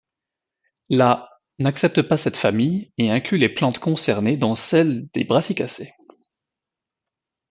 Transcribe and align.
La 0.89 1.29
n'accepte 1.59 2.01
pas 2.01 2.17
cette 2.17 2.35
famille 2.35 2.91
et 2.97 3.11
inclut 3.11 3.37
les 3.37 3.49
plantes 3.49 3.77
concernées 3.77 4.35
dans 4.35 4.55
celle 4.55 5.05
des 5.13 5.23
Brassicacées. 5.25 5.93